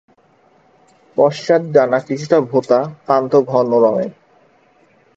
পশ্চাৎ 1.17 1.61
ডানা 1.71 1.99
কিছুটা 2.07 2.37
ভোঁতা, 2.49 2.79
প্রান্ত 3.05 3.33
ঘন 3.49 3.67
রং 3.83 3.95
এর। 3.99 4.11